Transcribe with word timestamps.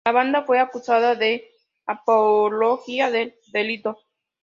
La 0.03 0.11
banda 0.13 0.41
fue 0.45 0.59
acusada 0.59 1.13
de 1.13 1.51
apología 1.85 3.11
del 3.11 3.35
delito. 3.53 3.99